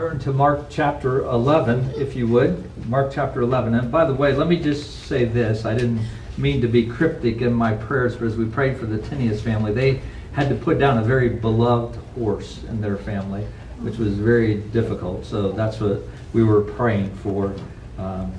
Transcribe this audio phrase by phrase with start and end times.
[0.00, 2.64] turn to Mark chapter 11, if you would.
[2.88, 3.74] Mark chapter 11.
[3.74, 5.66] And by the way, let me just say this.
[5.66, 6.00] I didn't
[6.38, 9.74] mean to be cryptic in my prayers, but as we prayed for the Tinius family,
[9.74, 10.00] they
[10.32, 13.46] had to put down a very beloved horse in their family,
[13.80, 15.26] which was very difficult.
[15.26, 16.00] So that's what
[16.32, 17.54] we were praying for
[17.98, 18.32] um,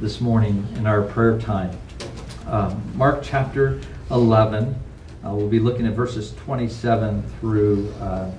[0.00, 1.78] this morning in our prayer time.
[2.48, 4.74] Um, Mark chapter 11.
[5.24, 8.32] Uh, we'll be looking at verses 27 through uh,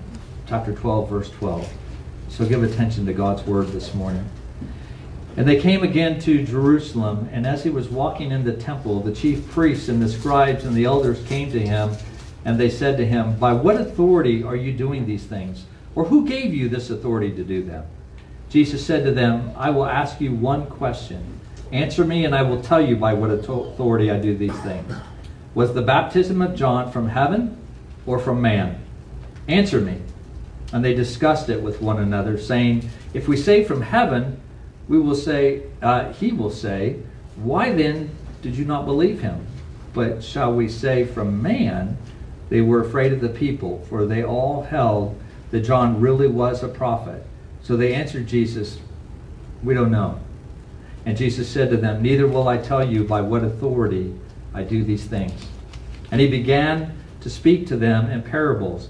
[0.45, 1.71] chapter 12, verse 12.
[2.35, 4.29] So give attention to God's word this morning.
[5.37, 9.13] And they came again to Jerusalem, and as he was walking in the temple, the
[9.13, 11.95] chief priests and the scribes and the elders came to him,
[12.43, 15.63] and they said to him, By what authority are you doing these things?
[15.95, 17.85] Or who gave you this authority to do them?
[18.49, 21.39] Jesus said to them, I will ask you one question.
[21.71, 24.93] Answer me, and I will tell you by what authority I do these things.
[25.53, 27.57] Was the baptism of John from heaven
[28.05, 28.83] or from man?
[29.47, 30.01] Answer me.
[30.73, 34.41] And they discussed it with one another, saying, If we say from heaven,
[34.87, 36.99] we will say, uh, he will say,
[37.35, 38.09] Why then
[38.41, 39.45] did you not believe him?
[39.93, 41.97] But shall we say from man,
[42.49, 45.19] they were afraid of the people, for they all held
[45.51, 47.25] that John really was a prophet.
[47.63, 48.79] So they answered Jesus,
[49.63, 50.19] We don't know.
[51.05, 54.13] And Jesus said to them, Neither will I tell you by what authority
[54.53, 55.47] I do these things.
[56.11, 58.89] And he began to speak to them in parables.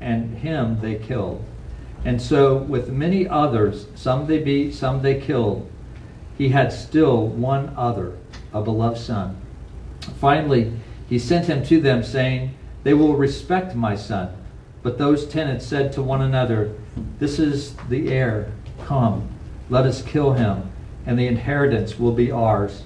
[0.00, 1.44] and him they killed.
[2.04, 5.68] And so, with many others, some they beat, some they killed,
[6.36, 8.16] he had still one other,
[8.52, 9.36] a beloved son.
[10.20, 10.72] Finally,
[11.08, 14.34] he sent him to them, saying, They will respect my son.
[14.82, 16.72] But those tenants said to one another,
[17.18, 18.52] This is the heir.
[18.84, 19.28] Come,
[19.68, 20.70] let us kill him,
[21.04, 22.84] and the inheritance will be ours.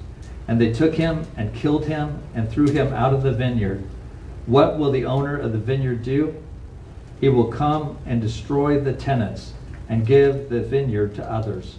[0.48, 3.84] And they took him and killed him and threw him out of the vineyard.
[4.46, 6.34] What will the owner of the vineyard do?
[7.22, 9.52] He will come and destroy the tenants
[9.88, 11.76] and give the vineyard to others.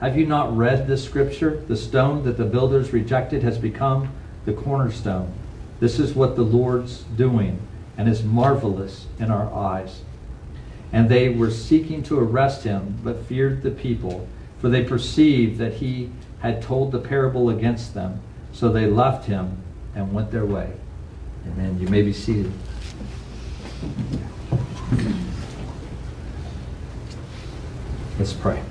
[0.00, 1.62] Have you not read this scripture?
[1.66, 4.12] The stone that the builders rejected has become
[4.44, 5.32] the cornerstone.
[5.80, 7.58] This is what the Lord's doing
[7.96, 10.02] and is marvelous in our eyes.
[10.92, 15.72] And they were seeking to arrest him, but feared the people, for they perceived that
[15.72, 16.10] he
[16.40, 18.20] had told the parable against them.
[18.52, 19.56] So they left him
[19.94, 20.70] and went their way.
[21.46, 21.78] Amen.
[21.80, 22.52] You may be seated.
[28.22, 28.62] Let's pray.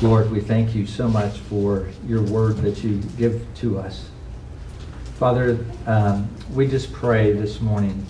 [0.00, 4.10] Lord, we thank you so much for your word that you give to us.
[5.16, 8.06] Father, um, we just pray this morning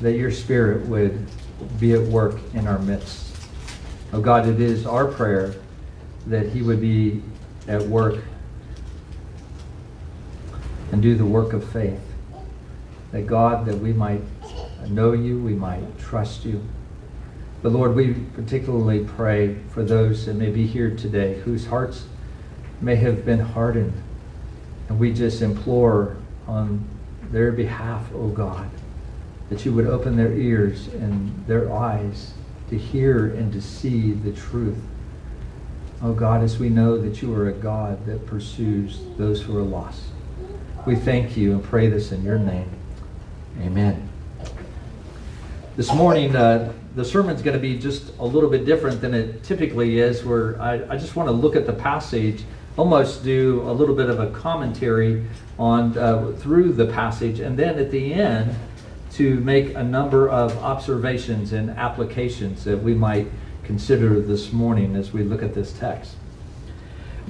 [0.00, 1.26] that your spirit would
[1.78, 3.36] be at work in our midst.
[4.14, 5.54] Oh God, it is our prayer
[6.26, 7.20] that he would be
[7.68, 8.24] at work
[10.90, 12.00] and do the work of faith.
[13.10, 14.22] That God, that we might
[14.90, 16.62] know you, we might trust you.
[17.62, 22.06] But Lord, we particularly pray for those that may be here today whose hearts
[22.80, 23.92] may have been hardened.
[24.88, 26.16] And we just implore
[26.46, 26.84] on
[27.30, 28.68] their behalf, O oh God,
[29.48, 32.32] that you would open their ears and their eyes
[32.68, 34.78] to hear and to see the truth.
[36.02, 39.62] Oh God, as we know that you are a God that pursues those who are
[39.62, 40.02] lost.
[40.84, 42.70] We thank you and pray this in your name.
[43.60, 44.01] Amen.
[45.74, 49.42] This morning, uh, the sermon's going to be just a little bit different than it
[49.42, 52.44] typically is, where I, I just want to look at the passage,
[52.76, 55.24] almost do a little bit of a commentary
[55.58, 58.54] on uh, through the passage, and then at the end
[59.12, 63.28] to make a number of observations and applications that we might
[63.64, 66.16] consider this morning as we look at this text.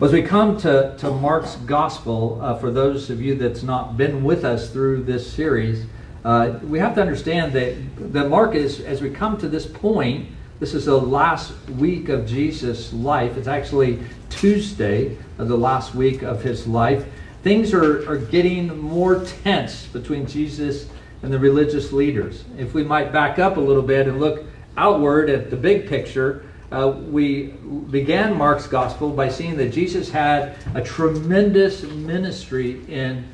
[0.00, 4.24] As we come to, to Mark's gospel, uh, for those of you that's not been
[4.24, 5.86] with us through this series,
[6.24, 7.76] uh, we have to understand that,
[8.12, 10.28] that Mark is, as we come to this point,
[10.60, 13.36] this is the last week of Jesus' life.
[13.36, 13.98] It's actually
[14.30, 17.04] Tuesday of the last week of his life.
[17.42, 20.88] Things are, are getting more tense between Jesus
[21.22, 22.44] and the religious leaders.
[22.56, 24.44] If we might back up a little bit and look
[24.76, 27.48] outward at the big picture, uh, we
[27.90, 33.24] began Mark's gospel by seeing that Jesus had a tremendous ministry in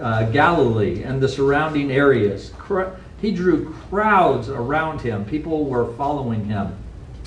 [0.00, 2.52] uh, Galilee and the surrounding areas.
[3.20, 5.24] he drew crowds around him.
[5.24, 6.76] People were following him.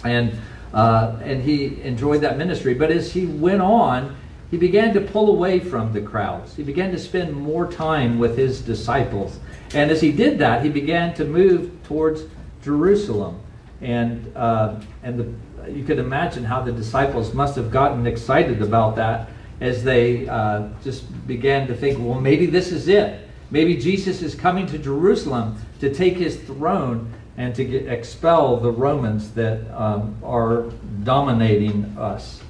[0.04, 0.38] And,
[0.74, 2.74] uh, and he enjoyed that ministry.
[2.74, 4.16] But as he went on,
[4.52, 6.56] he began to pull away from the crowds.
[6.56, 9.40] He began to spend more time with his disciples.
[9.74, 12.24] And as he did that, he began to move towards
[12.64, 13.42] Jerusalem.
[13.82, 18.96] And, uh, and the, you could imagine how the disciples must have gotten excited about
[18.96, 23.28] that as they uh, just began to think, well, maybe this is it.
[23.50, 28.72] Maybe Jesus is coming to Jerusalem to take his throne and to get, expel the
[28.72, 30.64] Romans that um, are
[31.04, 32.42] dominating us.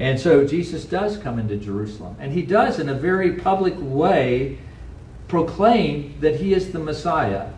[0.00, 2.16] And so Jesus does come into Jerusalem.
[2.18, 4.58] And he does, in a very public way,
[5.28, 7.50] proclaim that he is the Messiah.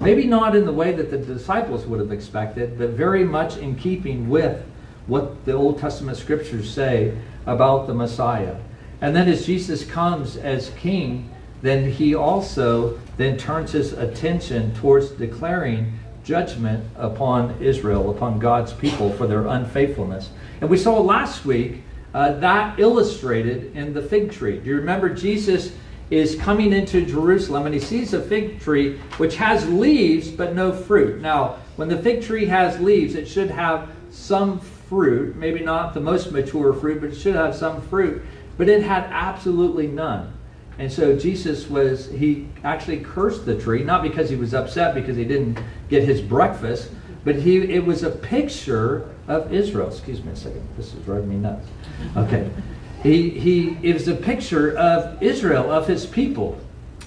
[0.00, 3.76] Maybe not in the way that the disciples would have expected, but very much in
[3.76, 4.64] keeping with
[5.06, 7.16] what the Old Testament scriptures say
[7.46, 8.56] about the Messiah.
[9.00, 11.30] And then as Jesus comes as king,
[11.62, 19.12] then he also then turns his attention towards declaring judgment upon Israel, upon God's people
[19.12, 20.30] for their unfaithfulness.
[20.60, 21.82] And we saw last week
[22.12, 24.58] uh, that illustrated in the fig tree.
[24.58, 25.72] Do you remember Jesus
[26.10, 30.72] is coming into Jerusalem and he sees a fig tree which has leaves but no
[30.72, 31.20] fruit.
[31.20, 34.60] Now, when the fig tree has leaves, it should have some
[34.90, 38.20] fruit, maybe not the most mature fruit, but it should have some fruit.
[38.58, 40.34] But it had absolutely none.
[40.78, 45.16] And so Jesus was, he actually cursed the tree, not because he was upset because
[45.16, 46.90] he didn't get his breakfast,
[47.24, 49.88] but he, it was a picture of Israel.
[49.88, 50.66] Excuse me a second.
[50.76, 51.68] This is driving me nuts.
[52.16, 52.50] Okay.
[53.02, 56.58] He, he, it was a picture of Israel, of his people,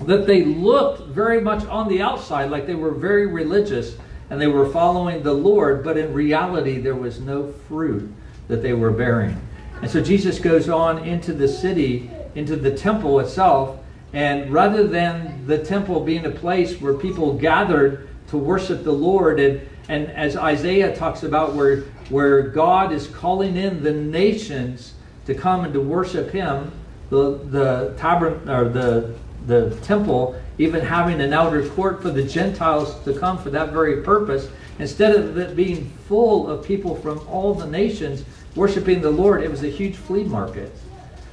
[0.05, 3.95] that they looked very much on the outside like they were very religious
[4.29, 8.11] and they were following the Lord, but in reality, there was no fruit
[8.47, 9.39] that they were bearing.
[9.81, 13.79] And so Jesus goes on into the city, into the temple itself,
[14.13, 19.39] and rather than the temple being a place where people gathered to worship the Lord,
[19.39, 24.93] and, and as Isaiah talks about, where, where God is calling in the nations
[25.25, 26.71] to come and to worship Him,
[27.09, 29.13] the the tabern or the
[29.45, 34.01] the temple even having an outer court for the Gentiles to come for that very
[34.01, 38.23] purpose, instead of it being full of people from all the nations
[38.55, 40.71] worshiping the Lord, it was a huge flea market,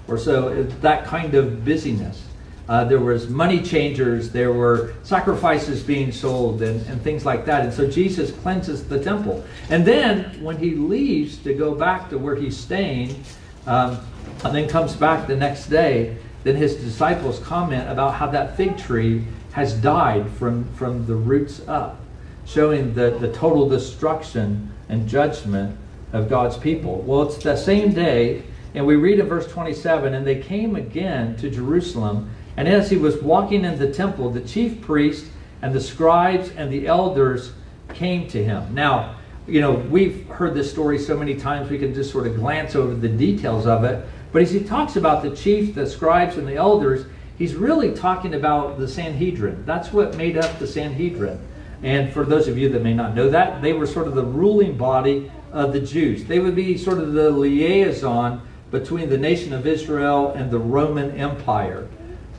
[0.08, 2.22] or so that kind of busyness.
[2.68, 7.64] Uh, there was money changers, there were sacrifices being sold, and, and things like that.
[7.64, 9.44] And so Jesus cleanses the temple.
[9.70, 13.24] And then when he leaves to go back to where he's staying,
[13.66, 13.98] um,
[14.44, 18.78] and then comes back the next day, then his disciples comment about how that fig
[18.78, 22.00] tree has died from, from the roots up,
[22.46, 25.76] showing the, the total destruction and judgment
[26.12, 27.02] of God's people.
[27.02, 28.42] Well, it's the same day,
[28.74, 32.96] and we read in verse 27 and they came again to Jerusalem, and as he
[32.96, 35.26] was walking in the temple, the chief priest
[35.62, 37.52] and the scribes and the elders
[37.94, 38.74] came to him.
[38.74, 39.16] Now,
[39.46, 42.76] you know, we've heard this story so many times we can just sort of glance
[42.76, 44.06] over the details of it.
[44.32, 47.06] But as he talks about the chief, the scribes, and the elders,
[47.36, 49.64] he's really talking about the Sanhedrin.
[49.66, 51.40] That's what made up the Sanhedrin.
[51.82, 54.24] And for those of you that may not know that, they were sort of the
[54.24, 56.24] ruling body of the Jews.
[56.24, 61.10] They would be sort of the liaison between the nation of Israel and the Roman
[61.12, 61.88] Empire.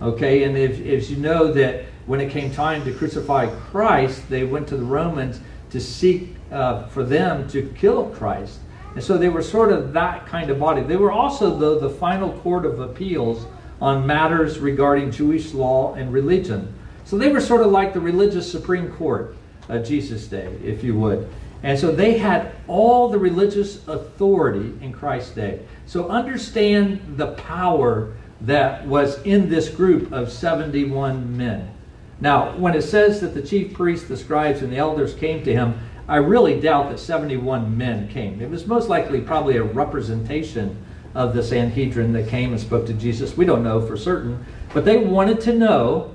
[0.02, 4.44] Okay, and if, if you know that when it came time to crucify Christ, they
[4.44, 5.42] went to the Romans
[5.72, 8.60] to seek uh, for them to kill Christ.
[8.96, 10.82] And so they were sort of that kind of body.
[10.82, 13.46] They were also, though, the final court of appeals
[13.80, 16.74] on matters regarding Jewish law and religion.
[17.06, 19.36] So they were sort of like the religious Supreme Court
[19.70, 21.28] of Jesus' day, if you would.
[21.64, 25.60] And so they had all the religious authority in Christ's day.
[25.86, 31.72] So understand the power that was in this group of 71 men.
[32.20, 35.54] Now, when it says that the chief priests, the scribes, and the elders came to
[35.54, 35.80] him,
[36.12, 38.42] I really doubt that 71 men came.
[38.42, 40.76] It was most likely probably a representation
[41.16, 43.38] of the Sanhedrin that came and spoke to Jesus.
[43.38, 46.14] We don't know for certain, but they wanted to know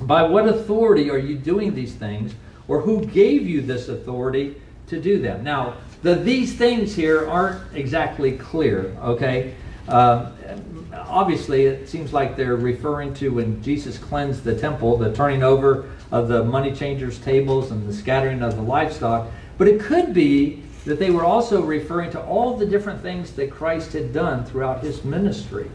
[0.00, 2.36] by what authority are you doing these things,
[2.68, 5.42] or who gave you this authority to do them.
[5.42, 9.56] Now, the, these things here aren't exactly clear, okay?
[9.88, 10.30] Uh,
[10.94, 15.90] obviously, it seems like they're referring to when Jesus cleansed the temple, the turning over
[16.12, 19.28] of the money changers' tables and the scattering of the livestock.
[19.58, 23.50] But it could be that they were also referring to all the different things that
[23.50, 25.70] Christ had done throughout his ministry.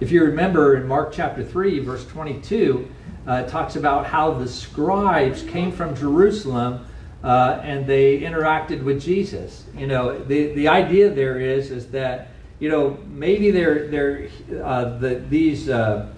[0.00, 2.88] If you remember in Mark chapter 3, verse 22,
[3.26, 6.86] uh, it talks about how the scribes came from Jerusalem
[7.22, 9.64] uh, and they interacted with Jesus.
[9.76, 14.28] You know, the, the idea there is, is that, you know, maybe they're, they're,
[14.62, 16.13] uh, the, these uh,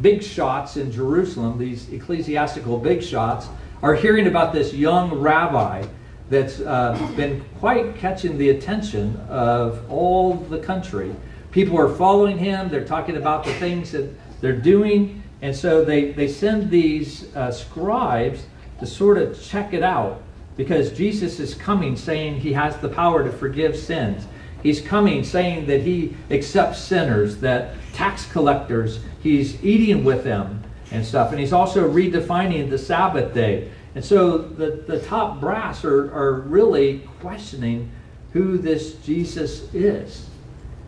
[0.00, 3.48] big shots in Jerusalem, these ecclesiastical big shots,
[3.82, 5.84] are hearing about this young rabbi
[6.30, 11.14] that's uh, been quite catching the attention of all the country.
[11.50, 16.12] People are following him, they're talking about the things that they're doing, and so they,
[16.12, 18.44] they send these uh, scribes
[18.80, 20.22] to sort of check it out
[20.56, 24.26] because Jesus is coming saying he has the power to forgive sins.
[24.62, 31.04] He's coming saying that he accepts sinners, that tax collectors, he's eating with them and
[31.04, 31.30] stuff.
[31.30, 33.70] And he's also redefining the Sabbath day.
[33.94, 37.90] And so the, the top brass are, are really questioning
[38.32, 40.26] who this Jesus is.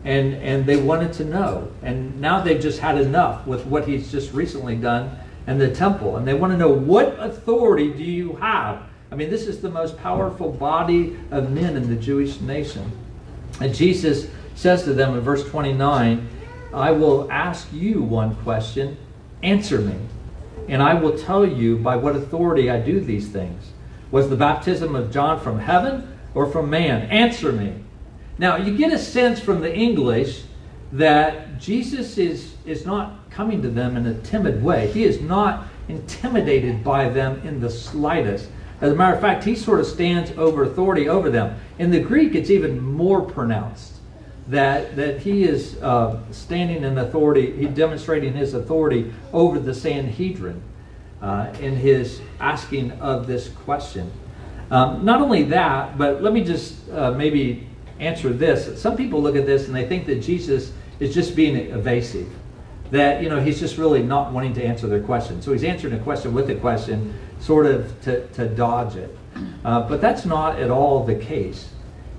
[0.03, 1.71] And, and they wanted to know.
[1.83, 6.17] And now they've just had enough with what he's just recently done in the temple.
[6.17, 8.83] And they want to know what authority do you have?
[9.11, 12.91] I mean, this is the most powerful body of men in the Jewish nation.
[13.61, 16.27] And Jesus says to them in verse 29
[16.73, 18.97] I will ask you one question,
[19.43, 19.95] answer me
[20.67, 23.71] and I will tell you by what authority I do these things.
[24.09, 27.09] Was the baptism of John from heaven or from man?
[27.09, 27.75] Answer me.
[28.37, 30.43] Now, you get a sense from the English
[30.93, 34.89] that Jesus is, is not coming to them in a timid way.
[34.91, 38.49] He is not intimidated by them in the slightest.
[38.81, 41.59] As a matter of fact, he sort of stands over authority over them.
[41.77, 43.93] In the Greek, it's even more pronounced
[44.47, 50.61] that, that he is uh, standing in authority, he demonstrating his authority over the Sanhedrin
[51.21, 54.11] uh, in his asking of this question.
[54.71, 57.67] Um, not only that, but let me just uh, maybe
[57.99, 58.81] answer this.
[58.81, 62.27] Some people look at this and they think that Jesus is just being evasive.
[62.91, 65.41] That, you know, he's just really not wanting to answer their question.
[65.41, 69.17] So he's answering a question with a question, sort of to, to dodge it.
[69.63, 71.69] Uh, but that's not at all the case.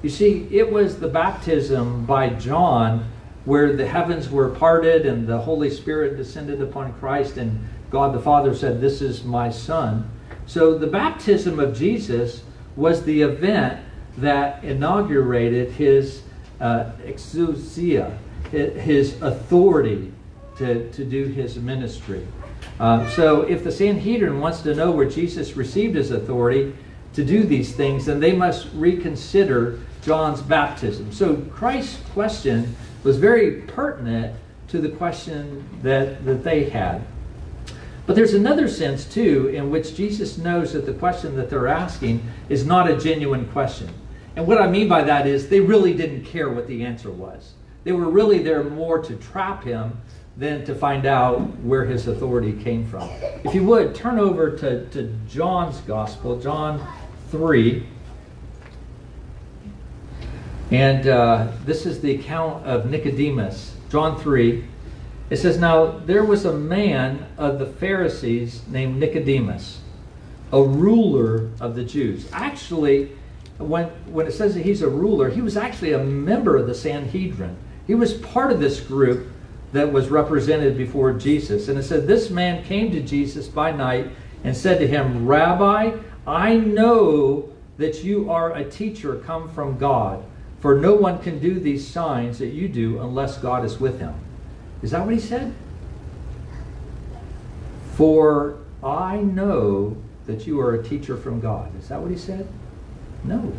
[0.02, 3.10] You see, it was the baptism by John
[3.44, 8.20] where the heavens were parted and the Holy Spirit descended upon Christ, and God the
[8.20, 10.08] Father said, This is my Son.
[10.46, 12.42] So the baptism of Jesus
[12.76, 13.80] was the event
[14.18, 16.22] that inaugurated his
[16.60, 18.16] uh, exousia,
[18.50, 20.11] his authority
[20.62, 22.26] to, to do his ministry.
[22.80, 26.74] Uh, so if the Sanhedrin wants to know where Jesus received his authority
[27.14, 31.12] to do these things, then they must reconsider John's baptism.
[31.12, 34.36] So Christ's question was very pertinent
[34.68, 37.04] to the question that, that they had.
[38.06, 42.22] But there's another sense, too, in which Jesus knows that the question that they're asking
[42.48, 43.90] is not a genuine question.
[44.34, 47.52] And what I mean by that is they really didn't care what the answer was.
[47.84, 50.00] They were really there more to trap him
[50.36, 53.08] than to find out where his authority came from.
[53.44, 56.86] If you would, turn over to, to John's Gospel, John
[57.30, 57.86] 3.
[60.70, 64.64] And uh, this is the account of Nicodemus, John 3.
[65.28, 69.80] It says, Now there was a man of the Pharisees named Nicodemus,
[70.50, 72.26] a ruler of the Jews.
[72.32, 73.12] Actually,
[73.58, 76.74] when, when it says that he's a ruler, he was actually a member of the
[76.74, 77.56] Sanhedrin.
[77.86, 79.31] He was part of this group
[79.72, 81.68] that was represented before Jesus.
[81.68, 84.10] And it said, This man came to Jesus by night
[84.44, 90.24] and said to him, Rabbi, I know that you are a teacher come from God.
[90.60, 94.14] For no one can do these signs that you do unless God is with him.
[94.82, 95.52] Is that what he said?
[97.94, 101.76] For I know that you are a teacher from God.
[101.78, 102.46] Is that what he said?
[103.24, 103.52] No.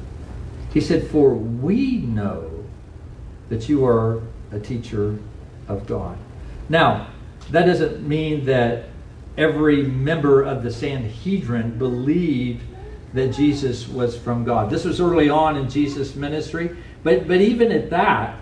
[0.74, 2.64] He said, For we know
[3.50, 5.20] that you are a teacher
[5.68, 6.18] of God.
[6.70, 7.08] Now,
[7.52, 8.86] that doesn't mean that
[9.38, 12.64] every member of the Sanhedrin believed
[13.14, 14.70] that Jesus was from God.
[14.70, 16.76] This was early on in Jesus' ministry.
[17.04, 18.40] But, but even at that,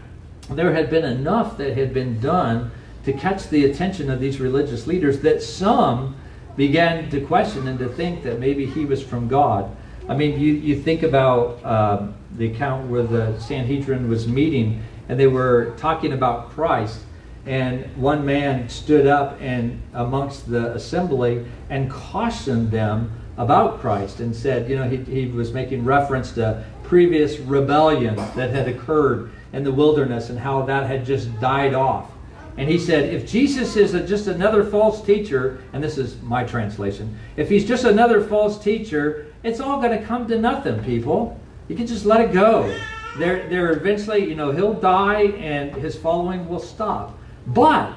[0.50, 2.72] there had been enough that had been done
[3.06, 6.16] to catch the attention of these religious leaders that some
[6.56, 9.76] began to question and to think that maybe he was from God.
[10.08, 15.20] I mean, you, you think about uh, the account where the Sanhedrin was meeting and
[15.20, 17.00] they were talking about Christ,
[17.46, 24.36] and one man stood up and amongst the assembly and cautioned them about Christ and
[24.36, 29.64] said, you know, he, he was making reference to previous rebellion that had occurred in
[29.64, 32.12] the wilderness and how that had just died off.
[32.58, 36.44] And he said, if Jesus is a, just another false teacher, and this is my
[36.44, 41.40] translation, if he's just another false teacher, it's all going to come to nothing, people.
[41.70, 42.78] You can just let it go.
[43.18, 47.18] There, there eventually, you know, he'll die and his following will stop.
[47.48, 47.94] But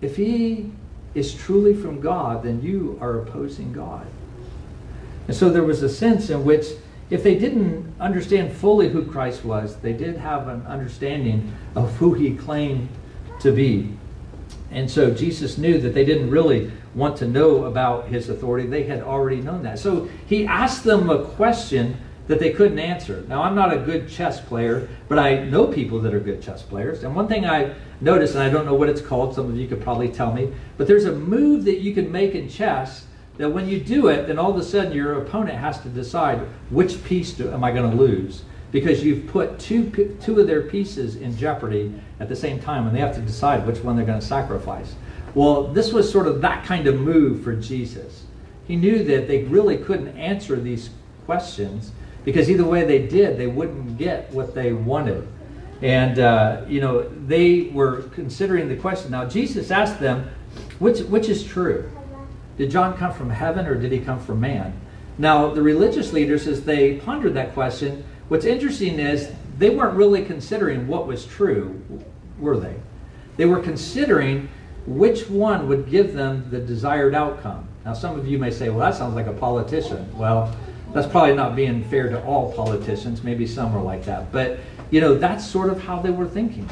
[0.00, 0.72] if he
[1.14, 4.06] is truly from God, then you are opposing God.
[5.28, 6.66] And so there was a sense in which
[7.10, 12.14] if they didn't understand fully who Christ was, they did have an understanding of who
[12.14, 12.88] he claimed
[13.40, 13.92] to be.
[14.70, 18.66] And so Jesus knew that they didn't really want to know about his authority.
[18.68, 19.78] They had already known that.
[19.78, 21.96] So he asked them a question
[22.28, 23.24] that they couldn't answer.
[23.28, 26.62] Now, I'm not a good chess player, but I know people that are good chess
[26.62, 27.02] players.
[27.02, 29.68] And one thing I noticed, and I don't know what it's called, some of you
[29.68, 33.06] could probably tell me, but there's a move that you can make in chess
[33.38, 36.38] that when you do it, then all of a sudden your opponent has to decide
[36.70, 38.42] which piece do, am I going to lose
[38.72, 39.90] because you've put two,
[40.20, 43.66] two of their pieces in jeopardy at the same time and they have to decide
[43.66, 44.94] which one they're going to sacrifice.
[45.34, 48.24] Well, this was sort of that kind of move for Jesus.
[48.66, 50.90] He knew that they really couldn't answer these
[51.26, 51.92] questions
[52.24, 55.26] because either way they did, they wouldn't get what they wanted.
[55.82, 59.10] And, uh, you know, they were considering the question.
[59.10, 60.28] Now, Jesus asked them,
[60.78, 61.90] which, which is true?
[62.58, 64.78] Did John come from heaven or did he come from man?
[65.16, 70.24] Now, the religious leaders, as they pondered that question, what's interesting is they weren't really
[70.24, 71.82] considering what was true,
[72.38, 72.74] were they?
[73.36, 74.48] They were considering
[74.86, 77.68] which one would give them the desired outcome.
[77.84, 80.06] Now, some of you may say, well, that sounds like a politician.
[80.16, 80.54] Well,
[80.92, 83.22] that's probably not being fair to all politicians.
[83.22, 84.32] Maybe some are like that.
[84.32, 84.58] But,
[84.90, 86.68] you know, that's sort of how they were thinking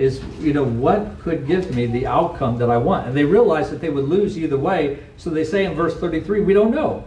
[0.00, 3.06] is, you know, what could give me the outcome that I want?
[3.06, 4.98] And they realized that they would lose either way.
[5.18, 7.04] So they say in verse 33, we don't know.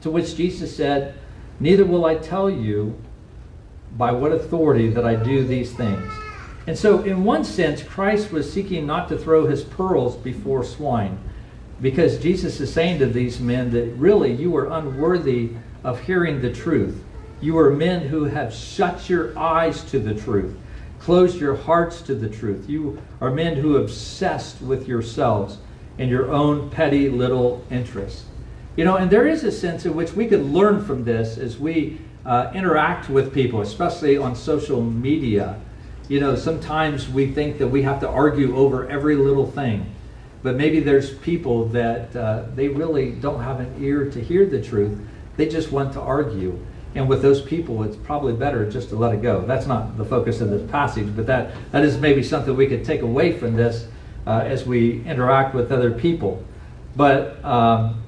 [0.00, 1.14] To which Jesus said,
[1.60, 2.98] Neither will I tell you
[3.96, 6.10] by what authority that I do these things.
[6.66, 11.18] And so, in one sense, Christ was seeking not to throw his pearls before swine,
[11.80, 15.50] because Jesus is saying to these men that really you are unworthy
[15.84, 17.04] of hearing the truth.
[17.40, 20.56] You are men who have shut your eyes to the truth,
[20.98, 22.68] closed your hearts to the truth.
[22.68, 25.58] You are men who obsessed with yourselves
[25.98, 28.24] and your own petty little interests.
[28.76, 31.58] You know, and there is a sense in which we could learn from this as
[31.58, 35.60] we uh, interact with people, especially on social media.
[36.08, 39.94] You know, sometimes we think that we have to argue over every little thing.
[40.42, 44.60] But maybe there's people that uh, they really don't have an ear to hear the
[44.60, 44.98] truth.
[45.36, 46.58] They just want to argue.
[46.94, 49.44] And with those people, it's probably better just to let it go.
[49.44, 52.84] That's not the focus of this passage, but that, that is maybe something we could
[52.84, 53.88] take away from this
[54.26, 56.44] uh, as we interact with other people.
[56.96, 58.02] But, um,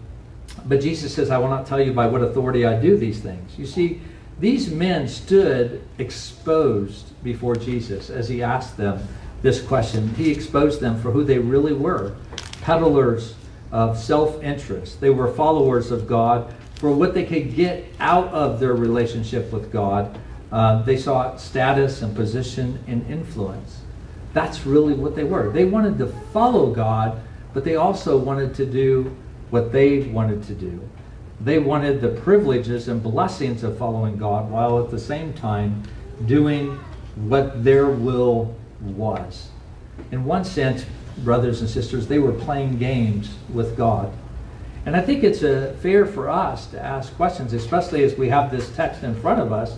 [0.65, 3.59] but Jesus says, I will not tell you by what authority I do these things.
[3.59, 4.01] You see,
[4.39, 9.07] these men stood exposed before Jesus as he asked them
[9.43, 10.15] this question.
[10.15, 12.17] He exposed them for who they really were
[12.63, 13.35] peddlers
[13.71, 15.01] of self interest.
[15.01, 16.53] They were followers of God
[16.87, 20.21] for what they could get out of their relationship with God.
[20.53, 23.81] Uh, they sought status and position and influence.
[24.33, 25.51] That's really what they were.
[25.51, 27.21] They wanted to follow God,
[27.53, 29.17] but they also wanted to do
[29.51, 30.89] what they wanted to do.
[31.41, 35.83] They wanted the privileges and blessings of following God while at the same time
[36.27, 36.79] doing
[37.17, 39.49] what their will was.
[40.13, 40.87] In one sense,
[41.25, 44.13] brothers and sisters, they were playing games with God.
[44.87, 48.53] And I think it's uh, fair for us to ask questions, especially as we have
[48.53, 49.77] this text in front of us.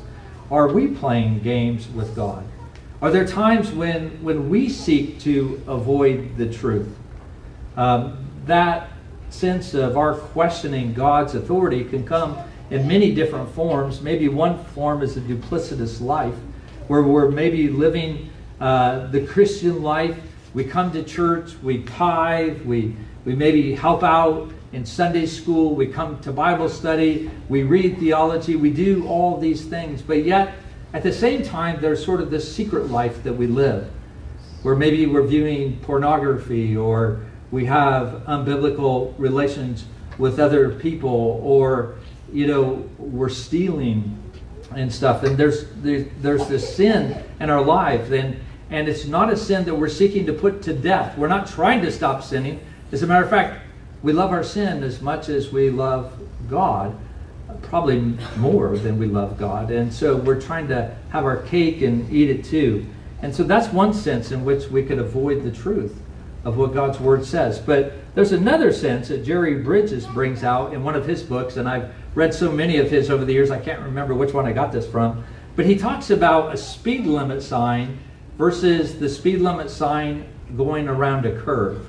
[0.51, 2.44] Are we playing games with God?
[3.01, 6.94] Are there times when, when we seek to avoid the truth?
[7.77, 8.90] Um, that
[9.31, 12.37] sense of our questioning God's authority can come
[12.71, 14.03] in many different forms.
[14.03, 16.35] Maybe one form is a duplicitous life,
[16.88, 18.29] where we're maybe living
[18.61, 20.18] uh, the Christian life.
[20.53, 22.94] We come to church, we tithe, we,
[23.25, 28.57] we maybe help out in Sunday school, we come to Bible study, we read theology,
[28.57, 30.54] we do all these things, but yet
[30.94, 33.90] at the same time, there's sort of this secret life that we live,
[34.62, 39.85] where maybe we're viewing pornography or we have unbiblical relations
[40.16, 41.96] with other people or
[42.33, 44.22] you know we're stealing
[44.74, 45.22] and stuff.
[45.22, 48.38] And there's there's this sin in our life and
[48.70, 51.16] and it's not a sin that we're seeking to put to death.
[51.16, 52.61] We're not trying to stop sinning.
[52.92, 53.62] As a matter of fact
[54.02, 56.12] we love our sin as much as we love
[56.48, 56.96] god
[57.62, 58.00] probably
[58.37, 62.30] more than we love god and so we're trying to have our cake and eat
[62.30, 62.87] it too
[63.22, 66.00] and so that's one sense in which we could avoid the truth
[66.44, 67.58] of what God's Word says.
[67.58, 71.68] But there's another sense that Jerry Bridges brings out in one of his books, and
[71.68, 74.52] I've read so many of his over the years, I can't remember which one I
[74.52, 75.24] got this from.
[75.56, 77.98] But he talks about a speed limit sign
[78.37, 81.88] versus the speed limit sign going around a curve.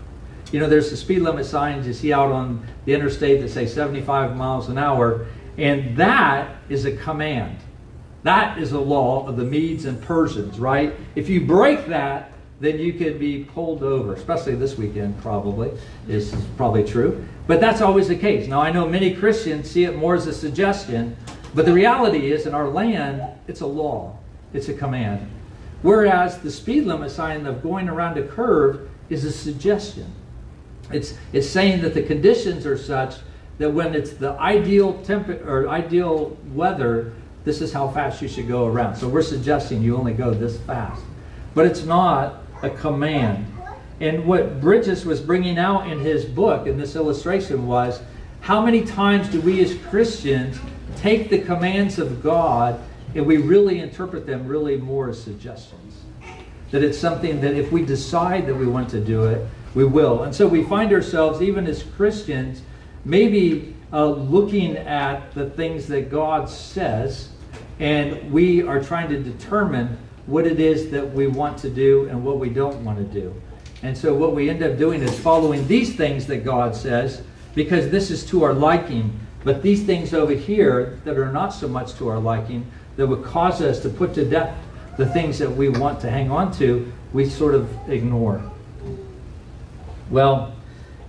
[0.52, 3.68] You know, there's the speed limit signs you see out on the interstate that say
[3.68, 7.58] 75 miles an hour, and that is a command.
[8.24, 10.94] That is a law of the Medes and Persians, right?
[11.16, 15.72] If you break that, then you could be pulled over, especially this weekend, probably.
[16.06, 17.26] This is probably true.
[17.48, 18.48] But that's always the case.
[18.48, 21.16] Now, I know many Christians see it more as a suggestion,
[21.56, 24.18] but the reality is in our land, it's a law,
[24.54, 25.30] it's a command.
[25.82, 30.14] Whereas the speed limit sign of going around a curve is a suggestion.
[30.92, 33.16] It's, it's saying that the conditions are such
[33.58, 35.04] that when it's the ideal
[35.46, 38.96] or ideal weather, this is how fast you should go around.
[38.96, 41.02] So we're suggesting you only go this fast.
[41.54, 43.46] But it's not a command.
[44.00, 48.02] And what Bridges was bringing out in his book, in this illustration, was
[48.42, 50.58] how many times do we as Christians
[50.96, 52.80] take the commands of God
[53.16, 56.02] and we really interpret them really more as suggestions?
[56.72, 60.24] That it's something that if we decide that we want to do it, we will.
[60.24, 62.62] And so we find ourselves, even as Christians,
[63.06, 67.30] maybe uh, looking at the things that God says,
[67.80, 72.24] and we are trying to determine what it is that we want to do and
[72.24, 73.34] what we don't want to do.
[73.82, 77.22] And so what we end up doing is following these things that God says
[77.56, 79.18] because this is to our liking.
[79.44, 83.24] But these things over here that are not so much to our liking, that would
[83.24, 84.56] cause us to put to death
[84.98, 88.44] the things that we want to hang on to, we sort of ignore.
[90.10, 90.54] Well,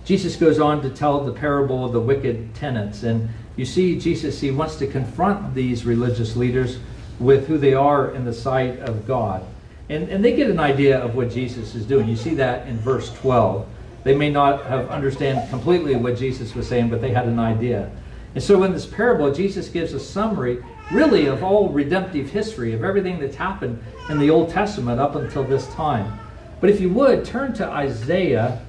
[0.05, 3.03] Jesus goes on to tell the parable of the wicked tenants.
[3.03, 6.79] And you see, Jesus, he wants to confront these religious leaders
[7.19, 9.45] with who they are in the sight of God.
[9.89, 12.07] And, and they get an idea of what Jesus is doing.
[12.07, 13.67] You see that in verse 12.
[14.03, 17.91] They may not have understand completely what Jesus was saying, but they had an idea.
[18.33, 22.83] And so in this parable, Jesus gives a summary, really, of all redemptive history, of
[22.83, 26.19] everything that's happened in the Old Testament up until this time.
[26.61, 28.61] But if you would, turn to Isaiah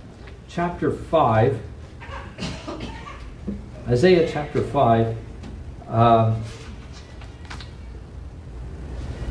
[0.52, 1.58] chapter 5.
[3.88, 5.16] Isaiah chapter 5.
[5.88, 6.42] Um,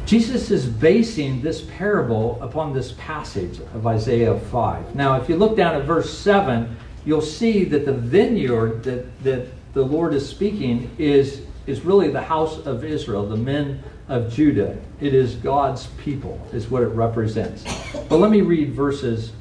[0.07, 4.95] Jesus is basing this parable upon this passage of Isaiah 5.
[4.95, 9.47] Now, if you look down at verse 7, you'll see that the vineyard that, that
[9.73, 14.75] the Lord is speaking is, is really the house of Israel, the men of Judah.
[14.99, 17.63] It is God's people, is what it represents.
[18.10, 19.34] But let me read verses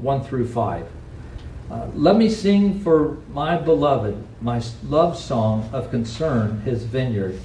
[0.00, 0.93] 1 through 5.
[1.70, 7.40] Uh, let me sing for my beloved my love song of concern, his vineyard.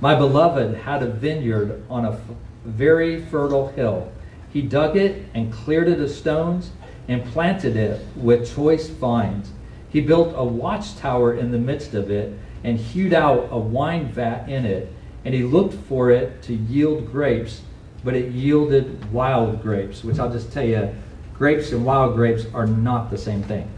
[0.00, 2.20] My beloved had a vineyard on a f-
[2.64, 4.12] very fertile hill.
[4.52, 6.70] He dug it and cleared it of stones
[7.08, 9.50] and planted it with choice vines.
[9.88, 12.32] He built a watchtower in the midst of it
[12.62, 14.92] and hewed out a wine vat in it.
[15.24, 17.62] And he looked for it to yield grapes,
[18.04, 20.94] but it yielded wild grapes, which I'll just tell you
[21.36, 23.68] Grapes and wild grapes are not the same thing.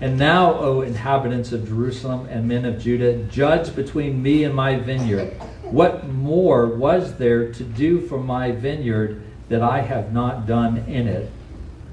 [0.00, 4.76] And now, O inhabitants of Jerusalem and men of Judah, judge between me and my
[4.76, 5.32] vineyard.
[5.62, 11.08] What more was there to do for my vineyard that I have not done in
[11.08, 11.30] it?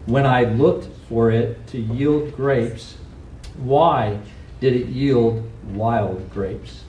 [0.06, 2.98] When I looked for it to yield grapes,
[3.58, 4.20] why
[4.60, 6.84] did it yield wild grapes?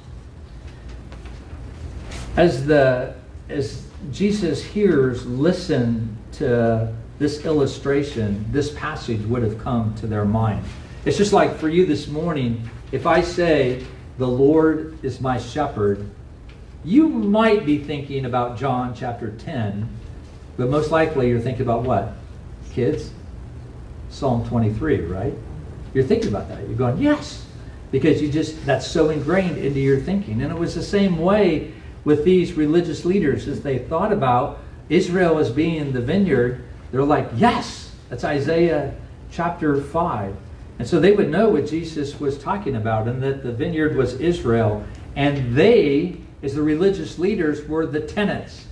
[2.36, 3.14] As the
[3.48, 6.92] as Jesus' hears, listen to
[7.24, 10.62] this illustration, this passage would have come to their mind.
[11.06, 13.82] It's just like for you this morning, if I say,
[14.18, 16.10] The Lord is my shepherd,
[16.84, 19.88] you might be thinking about John chapter 10,
[20.58, 22.12] but most likely you're thinking about what?
[22.74, 23.10] Kids?
[24.10, 25.32] Psalm 23, right?
[25.94, 26.60] You're thinking about that.
[26.68, 27.46] You're going, Yes,
[27.90, 30.42] because you just, that's so ingrained into your thinking.
[30.42, 31.72] And it was the same way
[32.04, 34.58] with these religious leaders as they thought about
[34.90, 36.62] Israel as being the vineyard
[36.94, 38.94] they're like, yes, that's Isaiah
[39.28, 40.36] chapter 5.
[40.78, 44.14] And so they would know what Jesus was talking about and that the vineyard was
[44.14, 44.86] Israel.
[45.16, 48.66] And they, as the religious leaders, were the tenants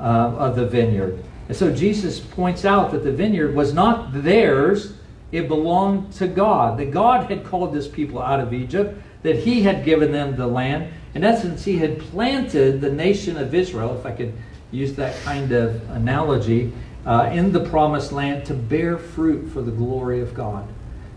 [0.00, 1.22] uh, of the vineyard.
[1.46, 4.94] And so Jesus points out that the vineyard was not theirs,
[5.30, 6.80] it belonged to God.
[6.80, 10.48] That God had called this people out of Egypt, that He had given them the
[10.48, 10.92] land.
[11.14, 14.32] In essence, He had planted the nation of Israel, if I could
[14.72, 16.72] use that kind of analogy
[17.06, 20.68] uh, in the promised land to bear fruit for the glory of God.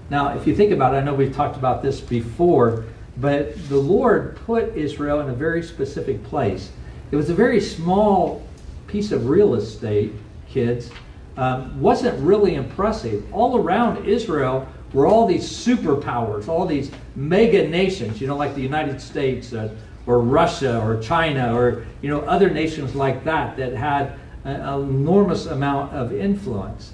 [0.10, 2.86] Now, if you think about it, I know we've talked about this before,
[3.18, 6.72] but the Lord put Israel in a very specific place.
[7.12, 8.46] It was a very small
[8.88, 10.14] piece of real estate,
[10.48, 10.92] kids.
[11.38, 13.26] Um, wasn't really impressive.
[13.34, 18.62] All around Israel were all these superpowers, all these mega nations, you know, like the
[18.62, 19.70] United States uh,
[20.08, 25.48] or Russia or China or, you know, other nations like that that had an enormous
[25.48, 26.94] amount of influence.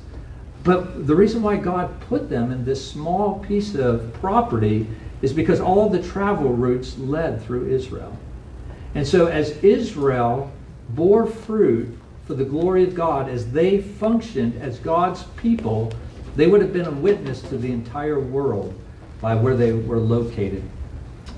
[0.63, 4.87] But the reason why God put them in this small piece of property
[5.21, 8.17] is because all the travel routes led through Israel.
[8.95, 10.51] And so, as Israel
[10.89, 15.91] bore fruit for the glory of God, as they functioned as God's people,
[16.35, 18.73] they would have been a witness to the entire world
[19.19, 20.63] by where they were located.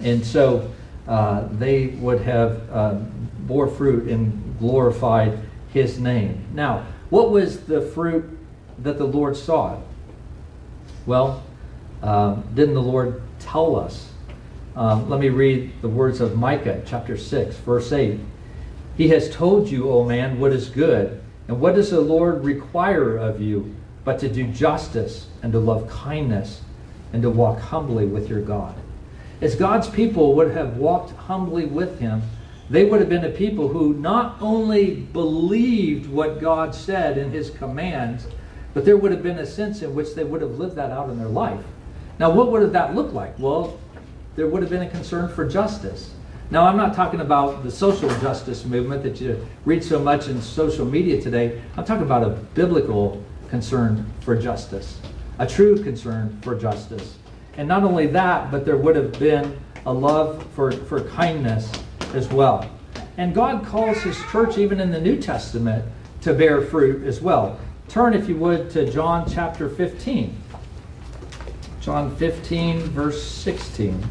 [0.02, 0.72] And so,
[1.08, 2.94] uh, they would have uh,
[3.46, 5.38] bore fruit and glorified
[5.74, 6.46] his name.
[6.54, 8.38] Now, what was the fruit
[8.80, 9.80] that the Lord saw?
[11.06, 11.44] Well,
[12.02, 14.10] um, didn't the Lord tell us?
[14.76, 18.20] Um, let me read the words of Micah chapter 6, verse 8.
[18.98, 23.18] He has told you, O man, what is good, and what does the Lord require
[23.18, 26.62] of you but to do justice and to love kindness
[27.12, 28.76] and to walk humbly with your God?
[29.42, 32.22] As God's people would have walked humbly with him,
[32.70, 37.50] they would have been a people who not only believed what God said in his
[37.50, 38.28] commands,
[38.74, 41.10] but there would have been a sense in which they would have lived that out
[41.10, 41.64] in their life.
[42.20, 43.38] Now, what would have that looked like?
[43.38, 43.80] Well,
[44.36, 46.14] there would have been a concern for justice.
[46.50, 50.42] Now, I'm not talking about the social justice movement that you read so much in
[50.42, 51.62] social media today.
[51.78, 55.00] I'm talking about a biblical concern for justice,
[55.40, 57.18] a true concern for justice.
[57.58, 61.72] And not only that, but there would have been a love for, for kindness
[62.14, 62.70] as well.
[63.18, 65.86] And God calls his church, even in the New Testament,
[66.22, 67.60] to bear fruit as well.
[67.88, 70.36] Turn, if you would, to John chapter 15.
[71.80, 74.04] John 15, verse 16.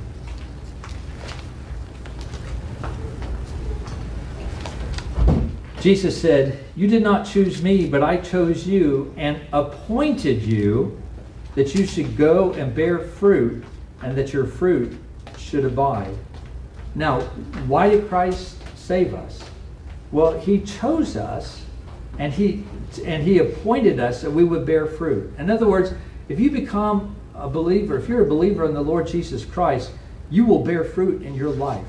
[5.81, 11.03] Jesus said, You did not choose me, but I chose you and appointed you
[11.57, 13.65] that you should go and bear fruit
[14.01, 14.97] and that your fruit
[15.37, 16.17] should abide.
[16.95, 17.21] Now,
[17.67, 19.41] why did Christ save us?
[20.11, 21.63] Well, he chose us
[22.19, 22.65] and he
[23.07, 25.33] and he appointed us that we would bear fruit.
[25.39, 25.95] In other words,
[26.29, 29.93] if you become a believer, if you're a believer in the Lord Jesus Christ,
[30.31, 31.87] you will bear fruit in your life.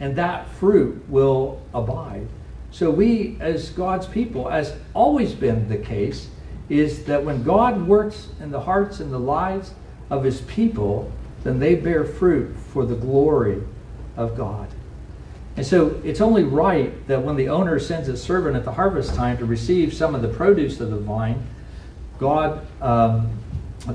[0.00, 2.26] And that fruit will abide.
[2.70, 6.28] So we as God's people, as always been the case,
[6.68, 9.72] is that when God works in the hearts and the lives
[10.10, 11.10] of his people,
[11.42, 13.62] then they bear fruit for the glory
[14.16, 14.68] of God.
[15.56, 19.14] And so it's only right that when the owner sends a servant at the harvest
[19.14, 21.46] time to receive some of the produce of the vine,
[22.18, 23.30] God um,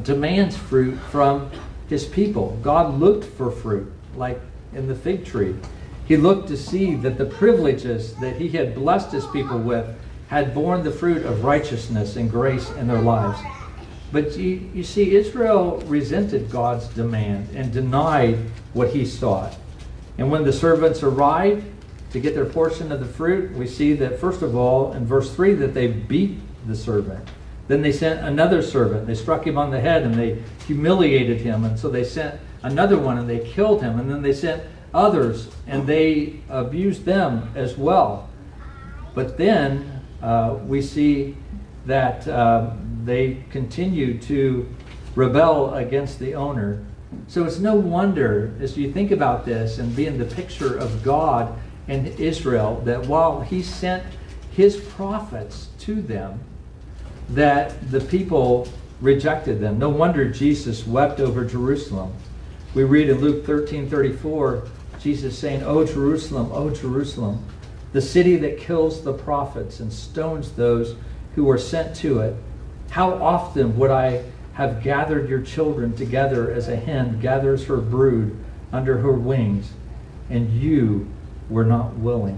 [0.04, 1.52] demands fruit from
[1.90, 2.58] his people.
[2.62, 4.40] God looked for fruit, like
[4.74, 5.56] in the fig tree.
[6.06, 9.88] He looked to see that the privileges that he had blessed his people with
[10.30, 13.40] had borne the fruit of righteousness and grace in their lives.
[14.12, 18.38] But you, you see, Israel resented God's demand and denied
[18.74, 19.56] what he sought.
[20.20, 21.66] And when the servants arrived
[22.12, 25.34] to get their portion of the fruit, we see that, first of all, in verse
[25.34, 27.26] 3, that they beat the servant.
[27.70, 29.08] Then they sent another servant.
[29.08, 31.64] They struck him on the head and they humiliated him.
[31.64, 33.98] And so they sent another one and they killed him.
[33.98, 34.62] And then they sent
[34.94, 38.28] others and they abused them as well.
[39.16, 41.38] But then uh, we see
[41.86, 42.72] that uh,
[43.06, 44.68] they continue to
[45.16, 46.84] rebel against the owner.
[47.28, 51.58] So it's no wonder, as you think about this and being the picture of God
[51.88, 54.04] and Israel, that while He sent
[54.52, 56.40] His prophets to them,
[57.30, 58.68] that the people
[59.02, 59.80] rejected them.
[59.80, 62.14] No wonder Jesus wept over Jerusalem.
[62.74, 64.68] We read in Luke 13 34,
[65.00, 67.44] Jesus saying, O Jerusalem, O Jerusalem
[67.92, 70.96] the city that kills the prophets and stones those
[71.36, 72.36] who are sent to it.
[72.92, 74.24] How often would I
[74.60, 78.38] have gathered your children together as a hen gathers her brood
[78.74, 79.72] under her wings,
[80.30, 81.10] and you
[81.50, 82.38] were not willing?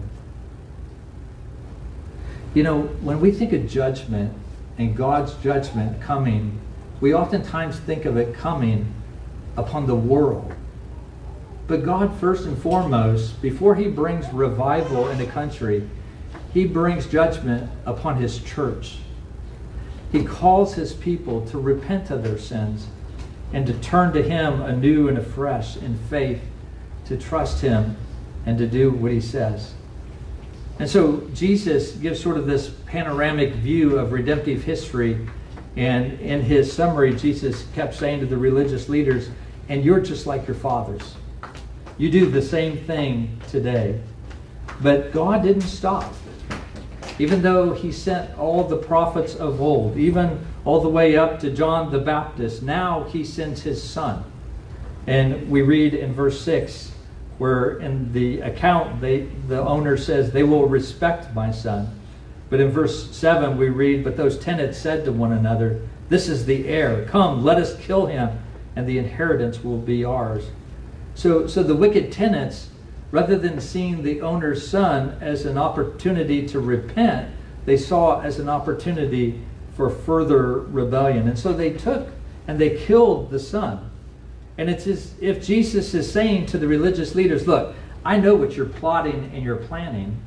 [2.53, 4.35] You know, when we think of judgment
[4.77, 6.61] and God's judgment coming,
[6.99, 8.93] we oftentimes think of it coming
[9.57, 10.53] upon the world.
[11.65, 15.89] But God, first and foremost, before He brings revival in a country,
[16.53, 18.97] He brings judgment upon His church.
[20.11, 22.87] He calls His people to repent of their sins
[23.53, 26.41] and to turn to Him anew and afresh in faith,
[27.05, 27.97] to trust Him
[28.45, 29.73] and to do what He says.
[30.79, 35.27] And so Jesus gives sort of this panoramic view of redemptive history.
[35.77, 39.29] And in his summary, Jesus kept saying to the religious leaders,
[39.69, 41.15] And you're just like your fathers.
[41.99, 44.01] You do the same thing today.
[44.81, 46.15] But God didn't stop.
[47.21, 51.51] Even though he sent all the prophets of old, even all the way up to
[51.51, 54.23] John the Baptist, now he sends his son.
[55.05, 56.91] And we read in verse 6
[57.37, 61.95] where in the account they, the owner says, They will respect my son.
[62.49, 65.79] But in verse 7 we read, But those tenants said to one another,
[66.09, 67.05] This is the heir.
[67.05, 68.39] Come, let us kill him,
[68.75, 70.49] and the inheritance will be ours.
[71.13, 72.70] So, so the wicked tenants,
[73.11, 77.29] rather than seeing the owner's son as an opportunity to repent,
[77.65, 79.39] they saw it as an opportunity
[79.75, 81.27] for further rebellion.
[81.27, 82.09] And so they took
[82.47, 83.91] and they killed the son.
[84.57, 88.55] And it's as if Jesus is saying to the religious leaders, Look, I know what
[88.55, 90.21] you're plotting and you're planning.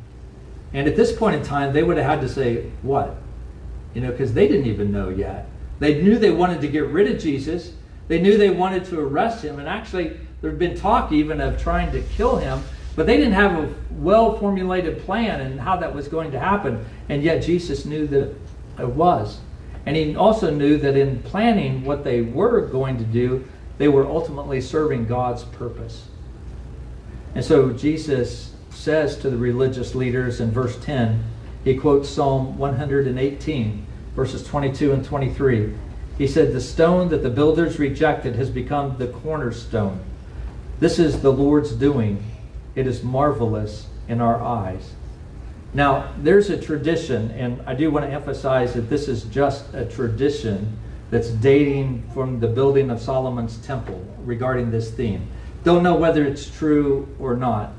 [0.73, 3.17] And at this point in time, they would have had to say, What?
[3.95, 5.49] You know, because they didn't even know yet.
[5.79, 7.73] They knew they wanted to get rid of Jesus.
[8.09, 9.59] They knew they wanted to arrest him.
[9.59, 12.63] And actually, there had been talk even of trying to kill him.
[12.97, 16.85] But they didn't have a well formulated plan and how that was going to happen.
[17.09, 18.35] And yet Jesus knew that
[18.79, 19.39] it was.
[19.87, 23.47] And he also knew that in planning what they were going to do,
[23.79, 26.09] they were ultimately serving God's purpose.
[27.35, 31.23] And so Jesus says to the religious leaders in verse 10,
[31.65, 35.75] he quotes Psalm 118, verses 22 and 23.
[36.19, 40.01] He said, The stone that the builders rejected has become the cornerstone.
[40.79, 42.23] This is the Lord's doing.
[42.75, 44.93] It is marvelous in our eyes.
[45.73, 49.85] Now, there's a tradition, and I do want to emphasize that this is just a
[49.85, 50.79] tradition
[51.11, 55.29] that's dating from the building of Solomon's temple regarding this theme.
[55.65, 57.73] Don't know whether it's true or not,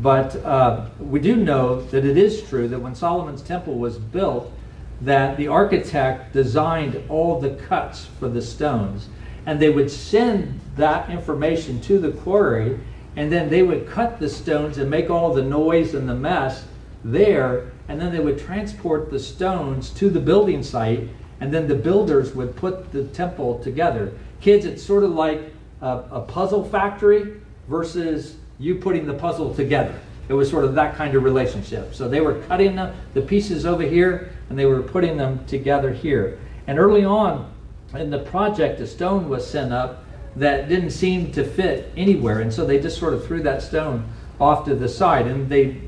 [0.00, 4.52] but uh, we do know that it is true that when Solomon's temple was built,
[5.00, 9.08] that the architect designed all the cuts for the stones,
[9.46, 12.80] and they would send that information to the quarry,
[13.18, 16.64] and then they would cut the stones and make all the noise and the mess
[17.02, 21.08] there, and then they would transport the stones to the building site,
[21.40, 24.12] and then the builders would put the temple together.
[24.40, 25.52] Kids, it's sort of like
[25.82, 29.98] a, a puzzle factory versus you putting the puzzle together.
[30.28, 31.96] It was sort of that kind of relationship.
[31.96, 35.92] So they were cutting the, the pieces over here and they were putting them together
[35.92, 36.38] here.
[36.68, 37.52] And early on
[37.94, 40.04] in the project, a stone was sent up
[40.38, 42.40] that didn't seem to fit anywhere.
[42.40, 44.08] And so they just sort of threw that stone
[44.40, 45.26] off to the side.
[45.26, 45.80] And they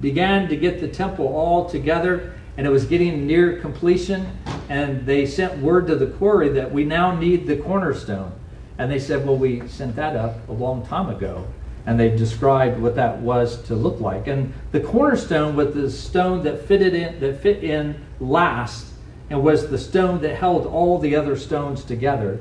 [0.00, 4.26] began to get the temple all together and it was getting near completion.
[4.68, 8.32] And they sent word to the quarry that we now need the cornerstone.
[8.78, 11.46] And they said, Well, we sent that up a long time ago.
[11.86, 14.26] And they described what that was to look like.
[14.26, 18.88] And the cornerstone was the stone that fitted in that fit in last
[19.30, 22.40] and was the stone that held all the other stones together.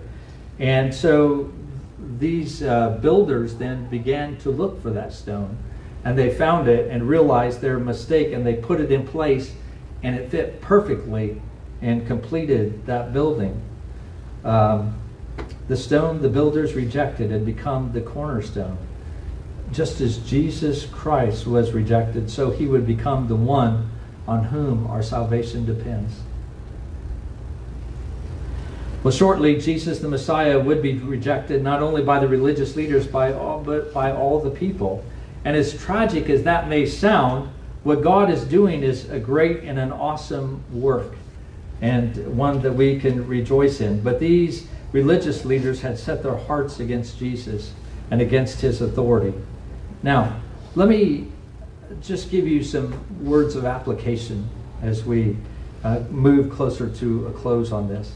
[0.59, 1.51] And so
[2.19, 5.57] these uh, builders then began to look for that stone.
[6.03, 9.53] And they found it and realized their mistake and they put it in place
[10.03, 11.41] and it fit perfectly
[11.81, 13.61] and completed that building.
[14.43, 14.99] Um,
[15.67, 18.77] the stone the builders rejected had become the cornerstone.
[19.71, 23.91] Just as Jesus Christ was rejected, so he would become the one
[24.27, 26.21] on whom our salvation depends.
[29.07, 33.31] Well, shortly, Jesus the Messiah would be rejected not only by the religious leaders, by
[33.31, 35.01] all, but by all the people.
[35.45, 37.49] And as tragic as that may sound,
[37.83, 41.15] what God is doing is a great and an awesome work,
[41.79, 44.01] and one that we can rejoice in.
[44.01, 47.71] But these religious leaders had set their hearts against Jesus
[48.11, 49.33] and against his authority.
[50.03, 50.37] Now,
[50.75, 51.27] let me
[52.01, 54.49] just give you some words of application
[54.81, 55.37] as we
[55.85, 58.11] uh, move closer to a close on this.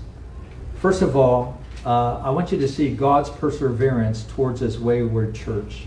[0.82, 5.86] First of all, uh, I want you to see God's perseverance towards his wayward church.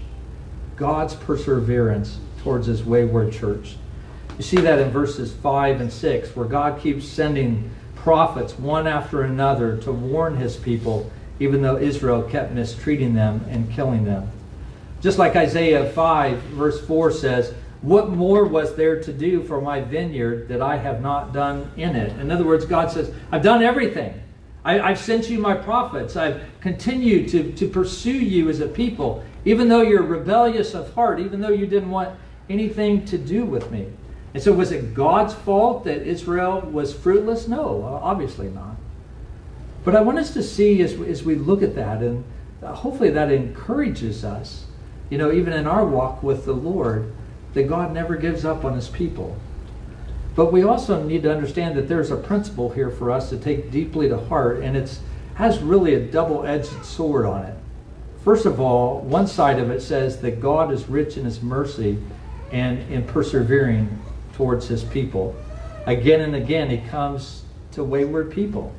[0.77, 3.75] God's perseverance towards his wayward church.
[4.39, 9.23] You see that in verses 5 and 6, where God keeps sending prophets one after
[9.23, 14.31] another to warn his people, even though Israel kept mistreating them and killing them.
[15.01, 17.53] Just like Isaiah 5, verse 4 says,
[17.83, 21.97] What more was there to do for my vineyard that I have not done in
[21.97, 22.17] it?
[22.21, 24.21] In other words, God says, I've done everything.
[24.65, 26.17] I, have sent you my prophets.
[26.17, 31.21] I've continued to, to pursue you as a people, even though you're rebellious of heart,
[31.21, 33.89] even though you didn't want anything to do with me.
[34.33, 37.47] And so, was it God's fault that Israel was fruitless?
[37.47, 38.77] No, obviously not.
[39.85, 42.25] But I want us to see as, as we look at that, and
[42.63, 44.65] hopefully that encourages us,
[45.11, 47.13] you know, even in our walk with the Lord,
[47.53, 49.37] that God never gives up on his people.
[50.35, 53.71] But we also need to understand that there's a principle here for us to take
[53.71, 54.99] deeply to heart, and it
[55.35, 57.55] has really a double edged sword on it.
[58.25, 61.99] First of all, one side of it says that God is rich in his mercy
[62.51, 63.99] and in persevering
[64.33, 65.37] towards his people.
[65.87, 68.73] Again and again, he comes to wayward people.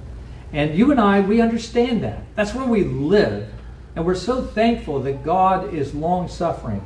[0.51, 2.23] And you and I, we understand that.
[2.35, 3.49] That's where we live.
[3.95, 6.81] And we're so thankful that God is long suffering.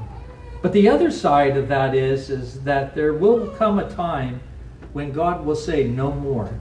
[0.62, 4.42] But the other side of that is, is that there will come a time
[4.94, 6.60] when God will say, No more.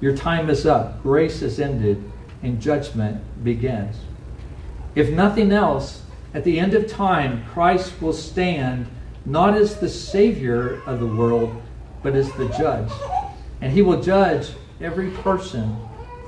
[0.00, 2.02] Your time is up, grace is ended,
[2.42, 3.96] and judgment begins.
[4.94, 6.02] If nothing else,
[6.34, 8.86] at the end of time, Christ will stand
[9.24, 11.60] not as the Savior of the world,
[12.02, 12.90] but as the judge.
[13.60, 14.50] And he will judge
[14.80, 15.76] every person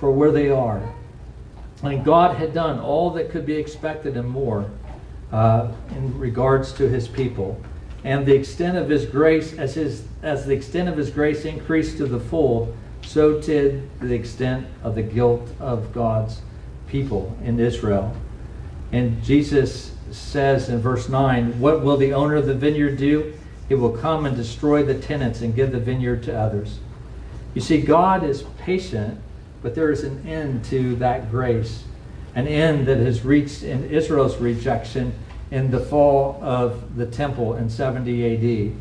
[0.01, 0.83] for where they are.
[1.83, 4.71] And God had done all that could be expected and more
[5.33, 7.61] uh, in regards to his people.
[8.05, 11.99] And the extent of his grace, as, his, as the extent of his grace increased
[11.99, 16.41] to the full, so did the extent of the guilt of God's
[16.87, 18.17] people in Israel.
[18.93, 23.35] And Jesus says in verse 9, What will the owner of the vineyard do?
[23.69, 26.81] He will come and destroy the tenants and give the vineyard to others.
[27.55, 29.21] You see, God is patient,
[29.63, 31.85] but there is an end to that grace,
[32.35, 35.15] an end that has reached in Israel's rejection
[35.51, 38.77] in the fall of the temple in 70 AD.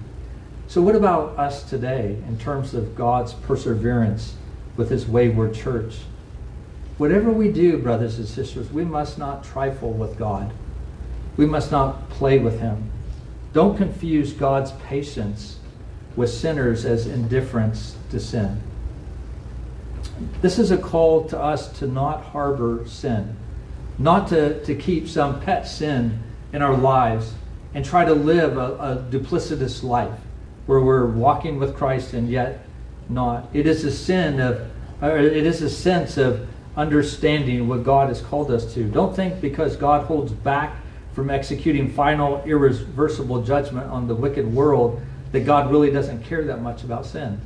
[0.68, 4.36] So, what about us today in terms of God's perseverance
[4.78, 5.98] with his wayward church?
[7.00, 10.52] Whatever we do, brothers and sisters, we must not trifle with God.
[11.38, 12.92] We must not play with him.
[13.54, 15.58] Don't confuse God's patience
[16.16, 18.62] with sinners as indifference to sin.
[20.42, 23.38] This is a call to us to not harbor sin,
[23.98, 26.22] not to, to keep some pet sin
[26.54, 27.34] in our lives
[27.74, 30.20] and try to live a, a duplicitous life
[30.66, 32.66] where we're walking with Christ and yet
[33.10, 33.48] not.
[33.54, 34.70] It is a sin of,
[35.02, 36.48] it is a sense of
[36.78, 38.84] understanding what God has called us to.
[38.84, 40.76] Don't think because God holds back
[41.14, 46.62] from executing final, irreversible judgment on the wicked world that God really doesn't care that
[46.62, 47.40] much about sin.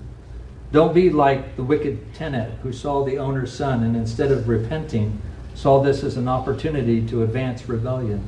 [0.72, 5.22] Don't be like the wicked tenant who saw the owner's son and instead of repenting,
[5.54, 8.28] saw this as an opportunity to advance rebellion.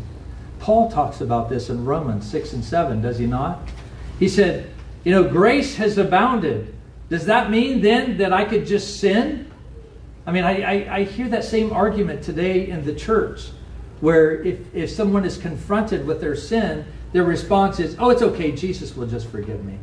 [0.66, 3.60] Paul talks about this in Romans 6 and 7, does he not?
[4.18, 4.68] He said,
[5.04, 6.74] You know, grace has abounded.
[7.08, 9.52] Does that mean then that I could just sin?
[10.26, 13.50] I mean, I, I, I hear that same argument today in the church,
[14.00, 18.52] where if, if someone is confronted with their sin, their response is, Oh, it's okay,
[18.52, 19.78] Jesus will just forgive me.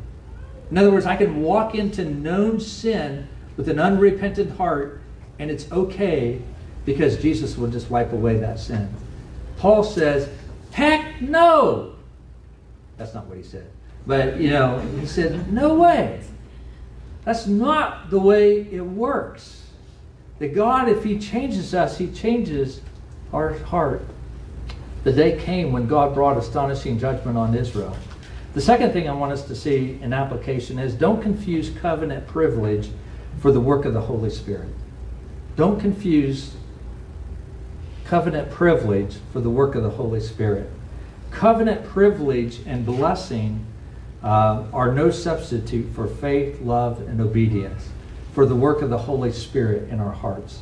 [0.73, 5.01] In other words, I can walk into known sin with an unrepentant heart,
[5.39, 6.43] and it's okay
[6.85, 8.93] because Jesus will just wipe away that sin.
[9.59, 10.29] Paul says,
[10.73, 11.95] Heck no!
[12.97, 13.71] That's not what he said.
[14.07, 16.21] But, you know, he said, No way.
[17.25, 19.63] That's not the way it works.
[20.39, 22.81] That God, if He changes us, He changes
[23.33, 24.05] our heart.
[25.05, 27.97] The day came when God brought astonishing judgment on Israel.
[28.55, 32.91] The second thing I want us to see in application is don't confuse covenant privilege
[33.41, 34.69] for the work of the Holy Spirit.
[35.57, 36.55] Don't confuse
[38.13, 40.69] covenant privilege for the work of the Holy Spirit.
[41.31, 43.65] Covenant privilege and blessing
[44.23, 47.89] uh, are no substitute for faith, love, and obedience
[48.35, 50.61] for the work of the Holy Spirit in our hearts.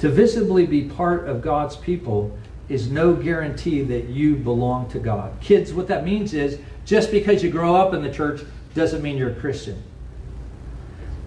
[0.00, 2.36] To visibly be part of God's people
[2.68, 5.40] is no guarantee that you belong to God.
[5.40, 8.40] Kids, what that means is just because you grow up in the church
[8.74, 9.80] doesn't mean you're a Christian.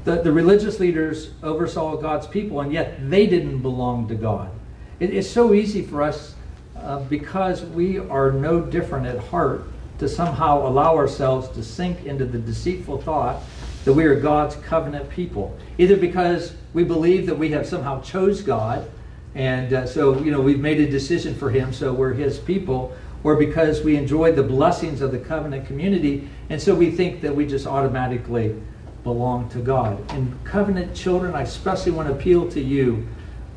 [0.03, 4.51] The, the religious leaders oversaw God's people, and yet they didn't belong to God.
[4.99, 6.35] It, it's so easy for us
[6.77, 9.63] uh, because we are no different at heart
[9.99, 13.41] to somehow allow ourselves to sink into the deceitful thought
[13.85, 15.57] that we are God's covenant people.
[15.77, 18.89] Either because we believe that we have somehow chose God,
[19.35, 22.95] and uh, so you know we've made a decision for Him, so we're His people,
[23.23, 27.35] or because we enjoy the blessings of the covenant community, and so we think that
[27.35, 28.55] we just automatically
[29.03, 29.99] belong to God.
[30.11, 33.07] And covenant children, I especially want to appeal to you: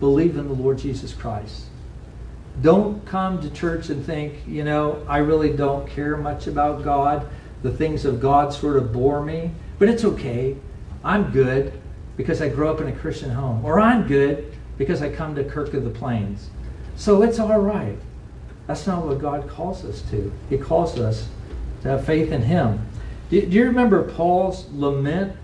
[0.01, 1.64] believe in the Lord Jesus Christ.
[2.62, 7.28] Don't come to church and think, you know, I really don't care much about God.
[7.62, 9.51] The things of God sort of bore me.
[9.78, 10.57] But it's okay.
[11.05, 11.72] I'm good
[12.16, 13.64] because I grew up in a Christian home.
[13.64, 16.49] Or I'm good because I come to Kirk of the Plains.
[16.97, 17.99] So it's all right.
[18.66, 20.32] That's not what God calls us to.
[20.49, 21.28] He calls us
[21.82, 22.86] to have faith in Him.
[23.28, 25.36] Do you remember Paul's lament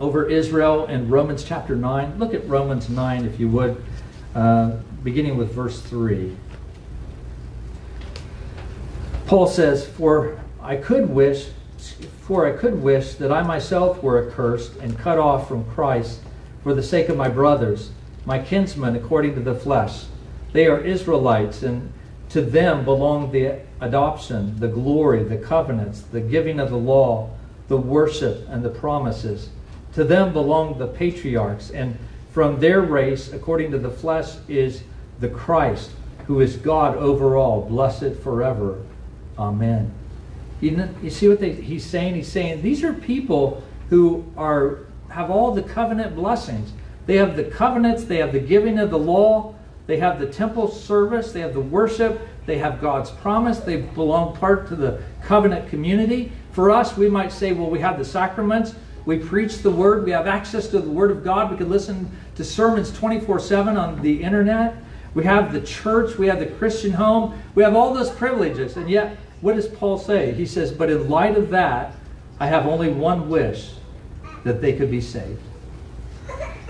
[0.00, 2.18] over Israel in Romans chapter 9?
[2.18, 3.82] Look at Romans 9, if you would,
[4.34, 6.36] uh, beginning with verse 3.
[9.26, 11.48] Paul says, For I could wish
[12.22, 16.20] for I could wish that I myself were accursed and cut off from Christ
[16.62, 17.90] for the sake of my brothers,
[18.24, 20.06] my kinsmen according to the flesh.
[20.54, 21.92] They are Israelites, and
[22.30, 27.28] to them belong the adoption, the glory, the covenants, the giving of the law,
[27.68, 29.50] the worship, and the promises.
[29.94, 31.96] To them belong the patriarchs, and
[32.32, 34.82] from their race, according to the flesh, is
[35.20, 35.90] the Christ,
[36.26, 38.82] who is God over all, blessed forever.
[39.38, 39.92] Amen.
[40.60, 42.14] You, see what they, he's saying?
[42.14, 44.80] He's saying these are people who are
[45.10, 46.72] have all the covenant blessings.
[47.06, 49.54] They have the covenants, they have the giving of the law,
[49.86, 54.36] they have the temple service, they have the worship, they have God's promise, they belong
[54.36, 56.32] part to the covenant community.
[56.52, 58.74] For us, we might say, well, we have the sacraments,
[59.06, 62.10] we preach the word, we have access to the word of God, we can listen
[62.36, 64.76] to sermons 24 7 on the internet.
[65.14, 68.90] We have the church, we have the Christian home, we have all those privileges, and
[68.90, 70.32] yet what does Paul say?
[70.32, 71.94] He says, But in light of that,
[72.40, 73.72] I have only one wish
[74.42, 75.40] that they could be saved.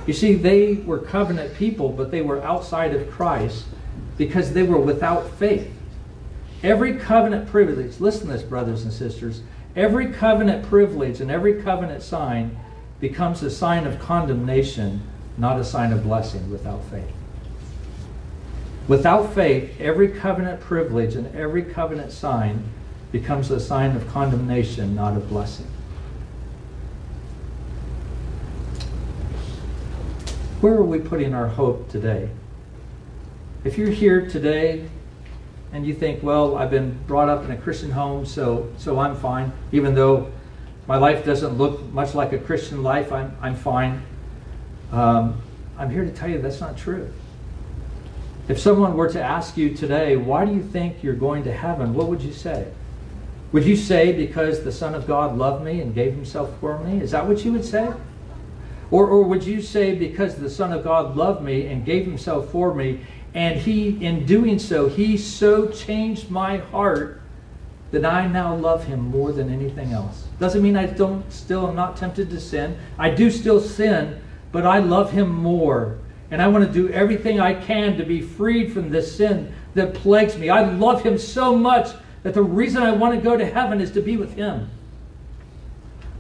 [0.07, 3.65] You see, they were covenant people, but they were outside of Christ
[4.19, 5.71] because they were without faith.
[6.63, 9.43] Every covenant privilege, listen to this, brothers and sisters,
[9.77, 12.57] every covenant privilege and every covenant sign
[13.01, 15.03] becomes a sign of condemnation,
[15.37, 17.13] not a sign of blessing without faith.
[18.87, 22.63] Without faith, every covenant privilege and every covenant sign
[23.13, 25.67] becomes a sign of condemnation, not of blessing.
[30.61, 32.31] Where are we putting our hope today?
[33.65, 34.89] If you're here today
[35.75, 39.17] and you think, well, I've been brought up in a Christian home, so, so I'm
[39.17, 40.31] fine, even though
[40.87, 44.01] my life doesn't look much like a Christian life, I'm, I'm fine.
[44.93, 45.43] Um,
[45.77, 47.13] I'm here to tell you that's not true.
[48.47, 51.93] If someone were to ask you today, why do you think you're going to heaven,
[51.93, 52.69] what would you say?
[53.51, 57.01] Would you say because the Son of God loved me and gave himself for me?
[57.01, 57.93] Is that what you would say?
[58.93, 62.51] Or, or would you say because the Son of God loved me and gave himself
[62.51, 63.01] for me
[63.35, 67.21] and he, in doing so, he so changed my heart
[67.91, 70.25] that I now love him more than anything else.
[70.39, 72.77] Doesn't mean I don't still am not tempted to sin.
[72.99, 74.21] I do still sin,
[74.53, 75.99] but I love him more.
[76.31, 79.95] And I want to do everything I can to be freed from this sin that
[79.95, 80.49] plagues me.
[80.49, 81.91] I love him so much
[82.23, 84.71] that the reason I want to go to heaven is to be with him.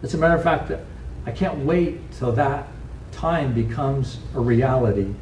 [0.02, 0.70] As a matter of fact,
[1.26, 2.68] I can't wait till that
[3.12, 5.14] time becomes a reality.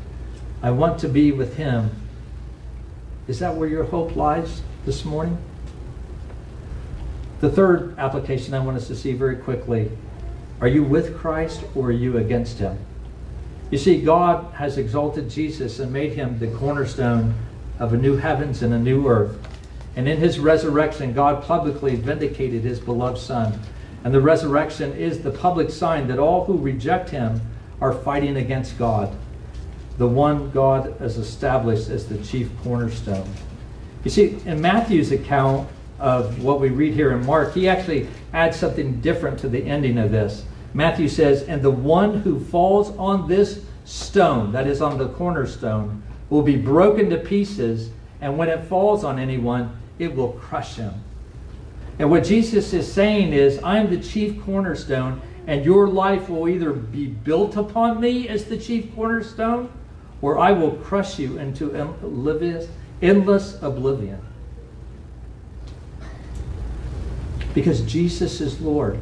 [0.63, 1.91] I want to be with Him.
[3.27, 5.37] Is that where your hope lies this morning?
[7.41, 9.91] The third application I want us to see very quickly
[10.61, 12.79] are you with Christ or are you against Him?
[13.73, 17.35] You see, God has exalted Jesus and made Him the cornerstone
[17.81, 19.37] of a new heavens and a new earth.
[19.97, 23.59] And in His resurrection, God publicly vindicated His beloved Son.
[24.05, 27.41] And the resurrection is the public sign that all who reject Him
[27.81, 29.17] are fighting against God
[29.99, 33.28] the one God has established as the chief cornerstone.
[34.05, 35.68] You see, in Matthew's account
[35.99, 39.99] of what we read here in Mark, he actually adds something different to the ending
[39.99, 40.45] of this.
[40.74, 46.03] Matthew says, And the one who falls on this stone, that is on the cornerstone,
[46.30, 47.90] will be broken to pieces,
[48.20, 50.95] and when it falls on anyone, it will crush him.
[51.99, 56.72] And what Jesus is saying is, I'm the chief cornerstone, and your life will either
[56.72, 59.70] be built upon me as the chief cornerstone,
[60.23, 61.75] where I will crush you into
[63.03, 64.20] endless oblivion.
[67.53, 69.01] Because Jesus is Lord.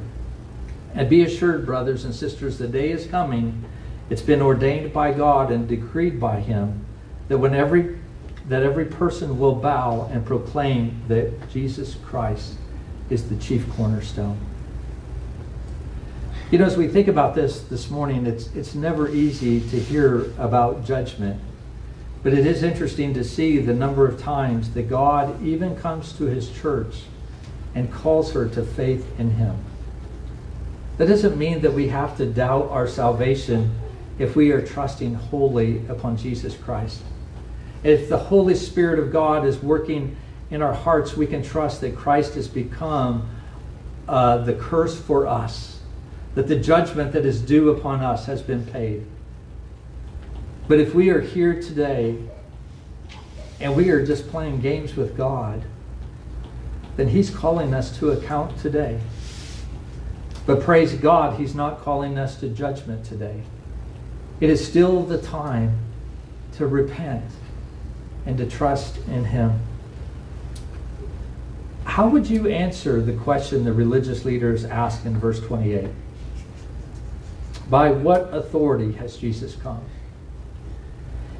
[0.94, 3.64] And be assured, brothers and sisters, the day is coming.
[4.08, 6.84] It's been ordained by God and decreed by Him
[7.28, 7.98] that when every
[8.48, 12.54] that every person will bow and proclaim that Jesus Christ
[13.08, 14.40] is the chief cornerstone.
[16.50, 20.32] You know, as we think about this this morning, it's, it's never easy to hear
[20.36, 21.40] about judgment.
[22.24, 26.24] But it is interesting to see the number of times that God even comes to
[26.24, 27.02] his church
[27.76, 29.58] and calls her to faith in him.
[30.98, 33.72] That doesn't mean that we have to doubt our salvation
[34.18, 37.00] if we are trusting wholly upon Jesus Christ.
[37.84, 40.16] If the Holy Spirit of God is working
[40.50, 43.30] in our hearts, we can trust that Christ has become
[44.08, 45.79] uh, the curse for us
[46.34, 49.04] that the judgment that is due upon us has been paid.
[50.68, 52.16] But if we are here today
[53.58, 55.64] and we are just playing games with God,
[56.96, 59.00] then He's calling us to account today.
[60.46, 63.42] But praise God, He's not calling us to judgment today.
[64.40, 65.78] It is still the time
[66.52, 67.24] to repent
[68.24, 69.60] and to trust in Him.
[71.84, 75.90] How would you answer the question the religious leaders asked in verse 28?
[77.70, 79.80] By what authority has Jesus come?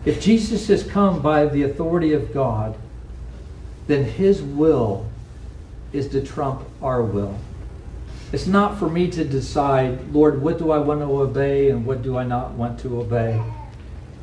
[0.04, 2.76] If Jesus has come by the authority of God,
[3.86, 5.06] then his will
[5.92, 7.36] is to trump our will.
[8.32, 12.02] It's not for me to decide, Lord, what do I want to obey and what
[12.02, 13.42] do I not want to obey.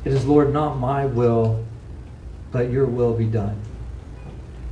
[0.04, 1.62] It is, Lord, not my will,
[2.50, 3.60] but your will be done.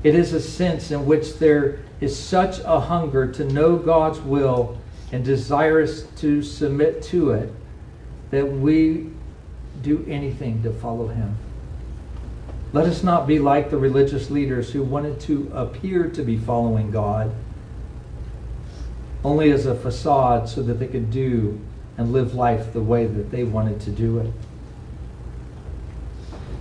[0.02, 4.78] It is a sense in which there is such a hunger to know God's will
[5.12, 7.52] and desirous to submit to it,
[8.30, 9.10] that we
[9.82, 11.36] do anything to follow him.
[12.72, 16.90] Let us not be like the religious leaders who wanted to appear to be following
[16.90, 17.32] God
[19.24, 21.60] only as a facade so that they could do
[21.96, 24.30] and live life the way that they wanted to do it.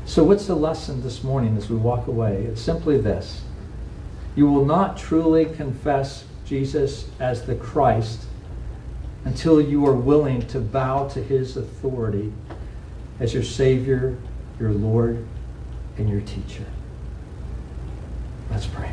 [0.05, 2.43] So, what's the lesson this morning as we walk away?
[2.43, 3.41] It's simply this
[4.35, 8.24] You will not truly confess Jesus as the Christ
[9.25, 12.31] until you are willing to bow to his authority
[13.19, 14.17] as your Savior,
[14.59, 15.25] your Lord,
[15.97, 16.65] and your teacher.
[18.49, 18.91] Let's pray.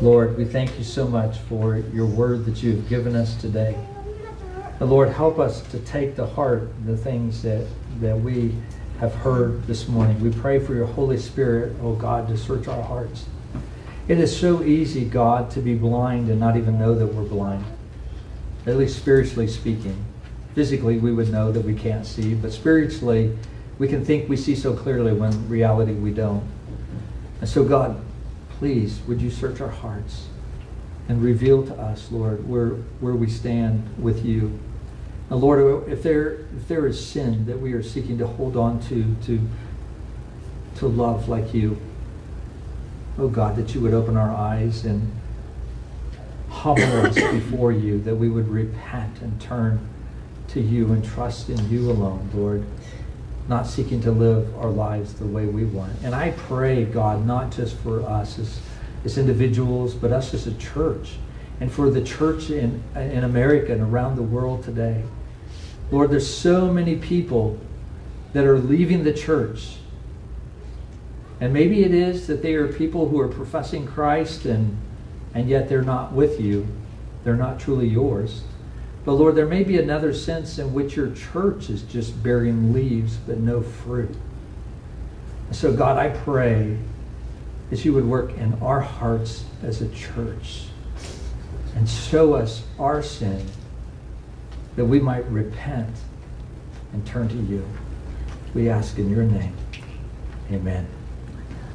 [0.00, 3.78] Lord, we thank you so much for your word that you have given us today.
[4.80, 7.64] And Lord, help us to take to heart the things that,
[8.00, 8.54] that we
[8.98, 10.20] have heard this morning.
[10.20, 13.26] We pray for your Holy Spirit, oh God, to search our hearts.
[14.06, 17.64] It is so easy, God, to be blind and not even know that we're blind,
[18.66, 20.04] at least spiritually speaking.
[20.54, 23.36] Physically, we would know that we can't see, but spiritually,
[23.78, 26.44] we can think we see so clearly when reality we don't.
[27.40, 27.98] And so, God,
[28.58, 30.26] please, would you search our hearts
[31.08, 34.58] and reveal to us, Lord, where, where we stand with you.
[35.30, 38.80] And Lord, if there, if there is sin that we are seeking to hold on
[38.88, 39.40] to, to,
[40.76, 41.80] to love like you,
[43.18, 45.12] oh God, that you would open our eyes and
[46.48, 49.86] humble us before you, that we would repent and turn
[50.48, 52.64] to you and trust in you alone, Lord,
[53.48, 55.92] not seeking to live our lives the way we want.
[56.02, 58.60] And I pray, God, not just for us as,
[59.04, 61.16] as individuals, but us as a church,
[61.60, 65.02] and for the church in, in America and around the world today.
[65.90, 67.58] Lord, there's so many people
[68.32, 69.76] that are leaving the church.
[71.44, 74.78] And maybe it is that they are people who are professing Christ and,
[75.34, 76.66] and yet they're not with you.
[77.22, 78.44] They're not truly yours.
[79.04, 83.18] But Lord, there may be another sense in which your church is just bearing leaves
[83.18, 84.16] but no fruit.
[85.50, 86.78] So, God, I pray
[87.68, 90.68] that you would work in our hearts as a church
[91.76, 93.46] and show us our sin
[94.76, 95.94] that we might repent
[96.94, 97.68] and turn to you.
[98.54, 99.54] We ask in your name.
[100.50, 100.88] Amen.